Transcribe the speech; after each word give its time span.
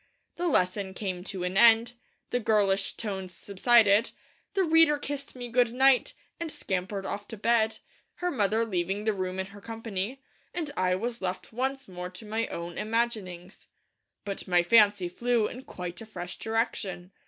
The 0.35 0.47
lesson 0.47 0.95
came 0.95 1.23
to 1.25 1.43
an 1.43 1.55
end; 1.55 1.93
the 2.31 2.39
girlish 2.39 2.93
tones 2.97 3.35
subsided; 3.35 4.09
the 4.55 4.63
reader 4.63 4.97
kissed 4.97 5.35
me 5.35 5.47
good 5.47 5.71
night, 5.71 6.13
and 6.39 6.51
scampered 6.51 7.05
off 7.05 7.27
to 7.27 7.37
bed, 7.37 7.77
her 8.15 8.31
mother 8.31 8.65
leaving 8.65 9.03
the 9.03 9.13
room 9.13 9.37
in 9.39 9.45
her 9.53 9.61
company; 9.61 10.23
and 10.55 10.71
I 10.75 10.95
was 10.95 11.21
left 11.21 11.53
once 11.53 11.87
more 11.87 12.09
to 12.09 12.25
my 12.25 12.47
own 12.47 12.79
imaginings. 12.79 13.67
But 14.25 14.47
my 14.47 14.63
fancy 14.63 15.07
flew 15.07 15.47
in 15.47 15.65
quite 15.65 16.01
a 16.01 16.07
fresh 16.07 16.39
direction. 16.39 17.11